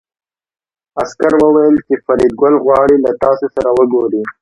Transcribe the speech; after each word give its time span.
عسکر 1.01 1.33
وویل 1.43 1.75
چې 1.87 1.93
فریدګل 2.05 2.53
غواړي 2.65 2.95
له 3.05 3.11
تاسو 3.23 3.45
سره 3.55 3.69
وګوري 3.77 4.21